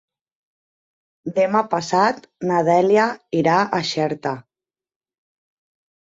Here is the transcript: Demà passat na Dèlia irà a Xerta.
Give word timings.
Demà 1.33 1.59
passat 1.73 2.25
na 2.51 2.61
Dèlia 2.69 3.03
irà 3.41 3.59
a 3.65 3.81
Xerta. 3.91 4.33